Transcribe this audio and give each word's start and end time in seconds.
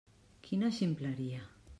Quina 0.47 0.71
ximpleria! 0.77 1.45